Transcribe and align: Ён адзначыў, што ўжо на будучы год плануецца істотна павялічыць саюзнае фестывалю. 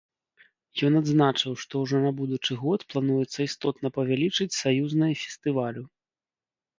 Ён 0.87 0.93
адзначыў, 0.99 1.51
што 1.63 1.73
ўжо 1.83 1.99
на 2.05 2.11
будучы 2.21 2.57
год 2.61 2.85
плануецца 2.93 3.39
істотна 3.47 3.87
павялічыць 3.99 4.49
саюзнае 4.61 5.11
фестывалю. 5.25 5.83